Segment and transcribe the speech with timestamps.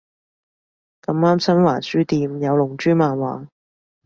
[1.03, 3.47] 咁啱新華書店有龍珠漫畫